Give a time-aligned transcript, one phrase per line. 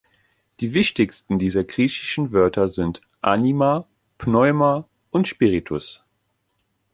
[0.61, 3.85] Die wichtigsten dieser griechischen Wörter sind "anima",
[4.17, 6.01] "pneuma" und "spiritus".